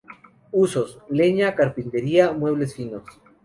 [0.63, 3.03] Usos: Leña, carpintería, muebles finos.